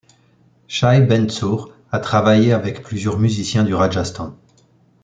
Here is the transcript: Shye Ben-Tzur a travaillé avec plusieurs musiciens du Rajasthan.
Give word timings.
Shye 0.67 1.01
Ben-Tzur 1.05 1.77
a 1.91 1.99
travaillé 1.99 2.53
avec 2.53 2.81
plusieurs 2.81 3.19
musiciens 3.19 3.63
du 3.63 3.75
Rajasthan. 3.75 4.35